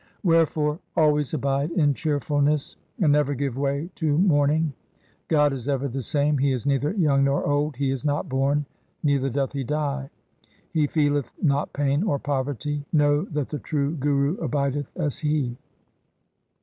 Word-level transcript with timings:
Wherefore 0.23 0.79
always 0.95 1.31
abide 1.31 1.69
in 1.69 1.93
cheerfulness, 1.93 2.75
and 2.99 3.11
never 3.11 3.35
give 3.35 3.55
way 3.55 3.91
to 3.93 4.17
mourning. 4.17 4.73
God 5.27 5.53
is 5.53 5.67
ever 5.67 5.87
the 5.87 6.01
same. 6.01 6.39
He 6.39 6.51
is 6.51 6.65
neither 6.65 6.93
young 6.93 7.23
nor 7.23 7.45
old. 7.45 7.75
He 7.75 7.91
is 7.91 8.03
not 8.03 8.27
born, 8.27 8.65
neither 9.03 9.29
doth 9.29 9.53
he 9.53 9.63
die. 9.63 10.09
He 10.73 10.87
feeleth 10.87 11.31
not 11.39 11.71
pain 11.71 12.01
or 12.01 12.17
poverty. 12.17 12.83
Know 12.91 13.25
that 13.25 13.49
the 13.49 13.59
true 13.59 13.91
Guru 13.95 14.37
abideth 14.37 14.89
as 14.97 15.19
He. 15.19 15.55